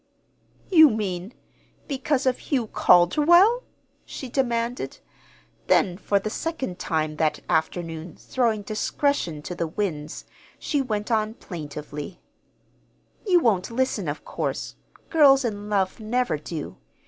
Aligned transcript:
"You 0.71 0.89
mean 0.89 1.31
because 1.87 2.25
of 2.25 2.39
Hugh 2.39 2.65
Calderwell?" 2.65 3.61
she 4.03 4.29
demanded. 4.29 4.97
Then, 5.67 5.95
for 5.95 6.17
the 6.17 6.31
second 6.31 6.79
time 6.79 7.17
that 7.17 7.41
afternoon 7.47 8.15
throwing 8.15 8.63
discretion 8.63 9.43
to 9.43 9.53
the 9.53 9.67
winds, 9.67 10.25
she 10.57 10.81
went 10.81 11.11
on 11.11 11.35
plaintively: 11.35 12.19
"You 13.27 13.41
won't 13.41 13.69
listen, 13.69 14.07
of 14.07 14.25
course. 14.25 14.73
Girls 15.11 15.45
in 15.45 15.69
love 15.69 15.99
never 15.99 16.35
do. 16.39 16.77